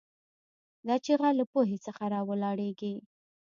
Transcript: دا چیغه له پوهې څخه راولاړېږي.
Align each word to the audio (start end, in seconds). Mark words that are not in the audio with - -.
دا 0.87 0.95
چیغه 1.05 1.29
له 1.39 1.45
پوهې 1.51 1.77
څخه 1.85 2.03
راولاړېږي. 2.13 2.93